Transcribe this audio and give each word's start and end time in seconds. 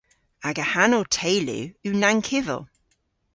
Aga 0.47 0.65
hanow 0.73 1.03
teylu 1.17 1.59
yw 1.85 1.95
Nankivell. 2.01 2.63